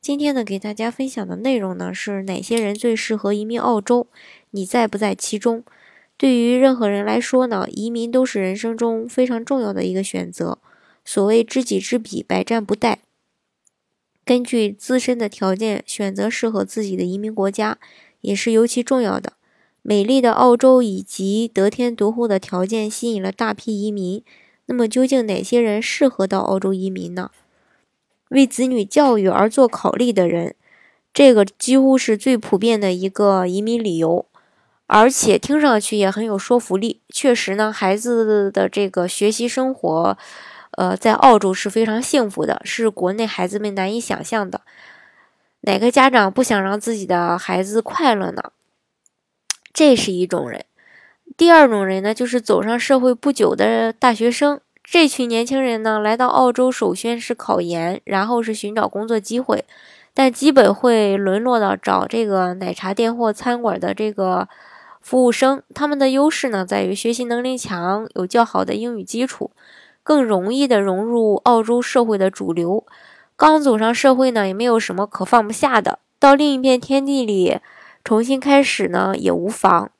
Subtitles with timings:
[0.00, 4.06] 今天呢，给大家分享的内容呢是哪些人最适合移民澳洲？
[4.52, 5.64] 你在不在其中？
[6.16, 10.58] 对于任何人来说呢，移民都是人生中非常重要的一个选择。
[11.04, 12.96] 所谓知己知彼，百战不殆。
[14.24, 17.78] 根据自身的条件选择适合自己的移民国家，
[18.20, 19.34] 也是尤其重要的。
[19.82, 24.22] 美丽的澳洲以及得天独厚的条件吸引了大批移民。
[24.66, 27.30] 那么，究竟哪些人适合到澳洲移民呢？
[28.28, 30.54] 为子女教育而做考虑的人，
[31.12, 34.26] 这个几乎是最普遍的一个移民理由，
[34.86, 37.00] 而且听上去也很有说服力。
[37.08, 40.16] 确实呢，孩子的这个学习生活，
[40.72, 44.60] 呃，在澳洲是非常幸福的，是国内孩子们难以想象的。
[45.62, 48.52] 哪个家长不想让自己的孩子快乐呢？
[49.72, 50.64] 这是一种人。
[51.36, 54.60] 第二种人呢，就是走上社会不久的大学生。
[54.90, 59.66] 这群年轻人呢，来到澳洲，首先是考研，然后是寻找工作机会，
[60.14, 64.48] 但基本会沦落到找这个奶茶店或餐馆的这个
[65.02, 65.62] 服务生。
[65.74, 69.50] 他们的优势呢，在于学习能力强，有较好的英语基础，
[70.02, 72.86] 更容易的融入澳洲社会的主流。
[73.36, 77.58] 刚走上社会呢，也没有什么可放不下的，到另一片天地里
[78.02, 79.90] 重新开始呢，也无妨。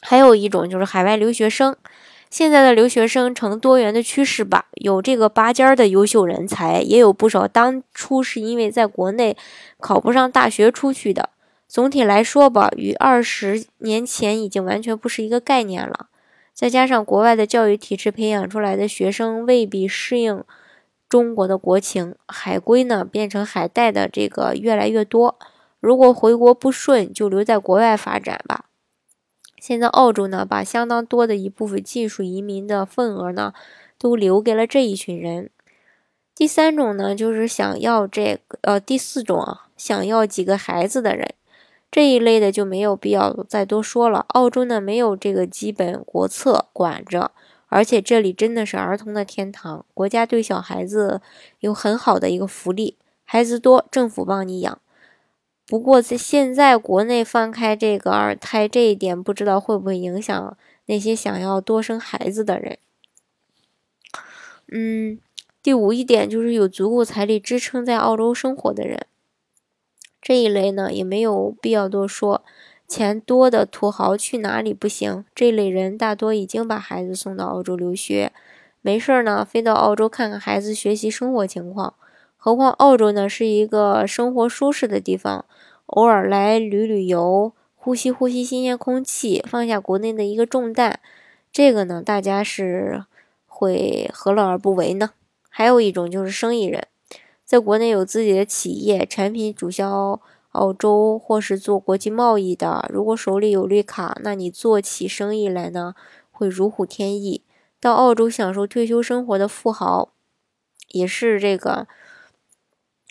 [0.00, 1.76] 还有一种就是海外留学生。
[2.34, 9.36] 现在的留学生呈多元的趋势吧，有这个拔尖儿的优秀人才，也有不少当初是因为在国内
[9.78, 11.30] 考不上大学出去的。
[11.68, 16.08] 总体来说吧，与二十年前已经完全不是一个概念了。
[16.52, 20.42] 再加上国外的教育体制培养出来的学生未必适应
[21.08, 25.38] 中国的国情，海归呢变成海带的这个越来越多。
[25.78, 28.64] 如果回国不顺，就留在国外发展吧。
[29.66, 33.54] 现在澳洲呢，把相当多的一部分技术移民的份额呢，
[33.98, 35.48] 都留给了这一群人。
[36.34, 41.32] 第三种呢，就是想要这个呃，第四种啊，想要几个孩子的人，
[41.90, 44.26] 这一类的就没有必要再多说了。
[44.28, 47.30] 澳洲呢，没有这个基本国策管着，
[47.68, 51.22] 而且这里真的是儿童的天堂，国家对小孩子
[51.60, 54.78] 有很好的一个福利，孩子多，政府帮你养。
[55.66, 62.78] 不过，在现在国内放开这个二胎这一点，不知道会不会影响那些想要多生孩子的人。
[64.70, 65.18] 嗯，
[65.62, 69.06] 第五一点就是有足够财力支撑在澳洲生活的人，
[70.20, 72.44] 这一类呢也没有必要多说。
[72.86, 75.24] 钱多的土豪去哪里不行？
[75.34, 78.30] 这类人大多已经把孩子送到澳洲留学，
[78.82, 81.94] 没事儿呢，飞到澳洲看看孩子学习生活情况。
[82.44, 85.46] 何况澳洲呢是一个生活舒适的地方，
[85.86, 90.96] 偶尔来旅旅游，呼吸呼吸新鲜空气，放下国内的一个重担，
[91.50, 93.06] 这个呢大家是
[93.46, 95.12] 会何乐而不为呢？
[95.48, 96.86] 还有一种就是生意人，
[97.46, 105.94] 在国内有自己的企业，产品主销澳洲或是做国际贸易的，如果手里有绿卡，那你做起生意来呢
[106.30, 107.40] 会如虎添翼。
[107.80, 110.10] 到澳洲享受退休生活的富豪，
[110.90, 111.86] 也是这个。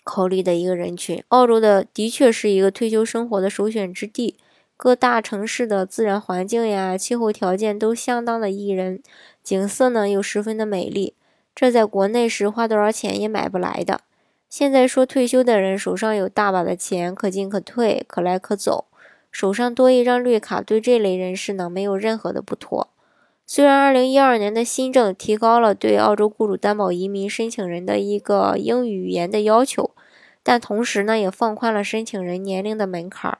[0.03, 4.35] 考虑的一个人群，澳洲的的确是一个退休生活的首选之地。
[4.75, 9.01] 各大城市的自然环境呀、气候条件都相当的宜人，
[9.41, 11.13] 景色呢又十分的美丽，
[11.55, 14.01] 这在国内是花多少钱也买不来的。
[14.49, 18.85] 现在说退休的人手上有大把的钱，可进可退，可来可走，
[19.31, 22.89] 手上多一张绿卡，对这类人士呢没有任何的不妥。
[23.45, 29.91] 虽然2012年的新政提高了对澳洲雇主担保移民申请人的一个英语语言的要求，
[30.43, 33.39] 但同时呢，也放宽了申请人年龄的门槛。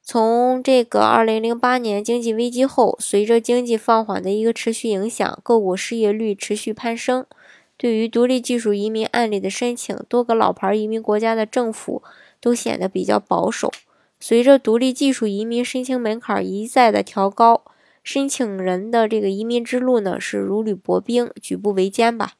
[0.00, 7.26] 从这个2008年经济危机后，随着经济放缓的一个持续影响，各国失业率持续攀升。
[7.76, 12.02] 对于独立技术移民案例的申请，多个老牌移民国家的政府
[12.40, 13.72] 都显得比较保守。
[14.20, 17.62] 随着独立技术移民申请门槛一再的调高。
[18.04, 22.32] 申请人的这个移民之路呢，是如履薄冰、举步维艰吧。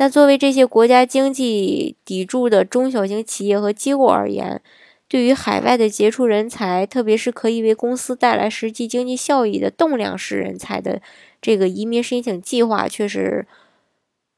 [0.00, 4.62] 但作为这些国家经济砥柱的中小型企业和机构而言，
[5.06, 11.02] 对于海外的杰出人才，特别是可以为公司带来实际经济效益的栋梁式人才的
[11.42, 13.46] 这个移民申请计划，却是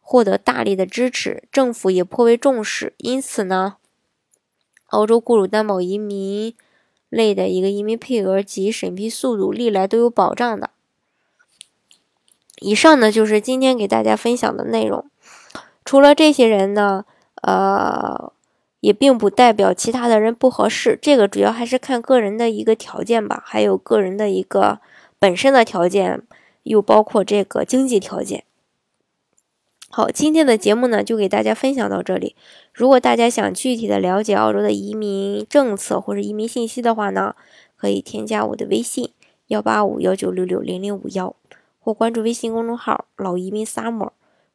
[0.01, 2.95] 获得大力的支持，政府也颇为重视。
[2.97, 3.77] 因此呢，
[4.87, 6.57] 澳洲雇主担保移民。
[7.09, 10.71] 类的一个移民配额及审批速度历来都有保障的。
[12.59, 15.07] 以上呢就是今天给大家分享的内容。
[15.93, 17.05] 除了这些人呢，
[17.43, 18.33] 呃，
[18.81, 20.99] 也并不代表其他的人不合适。
[21.03, 24.81] 这个主要还是看个人的一个条件吧，还有个人的一个
[25.19, 26.23] 本身的条件，
[26.63, 28.45] 又包括这个经济条件。
[29.91, 32.35] 好，今天的节目呢就给大家分享到这里。
[32.73, 37.37] 如果大家想具体的了解澳洲的移民政策或者移民信息的话呢，
[37.77, 39.11] 可以添加我的微信
[39.49, 41.37] 幺八五幺九六六零零五幺，
[41.79, 44.13] 或关注微信公众号“老移民 summer”，